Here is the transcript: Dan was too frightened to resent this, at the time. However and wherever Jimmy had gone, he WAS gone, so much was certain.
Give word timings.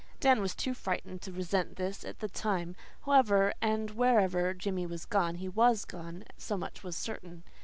Dan 0.19 0.41
was 0.41 0.55
too 0.55 0.73
frightened 0.73 1.21
to 1.21 1.31
resent 1.31 1.75
this, 1.75 2.03
at 2.03 2.21
the 2.21 2.27
time. 2.27 2.75
However 3.01 3.53
and 3.61 3.91
wherever 3.91 4.51
Jimmy 4.55 4.87
had 4.89 5.09
gone, 5.09 5.35
he 5.35 5.47
WAS 5.47 5.85
gone, 5.85 6.23
so 6.39 6.57
much 6.57 6.81
was 6.81 6.97
certain. 6.97 7.43